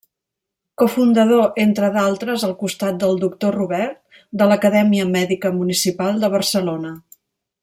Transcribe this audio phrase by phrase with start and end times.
[0.81, 4.01] Cofundador, entre d'altres al costat del Doctor Robert,
[4.43, 7.01] de l'Acadèmia Mèdica Municipal de Barcelona.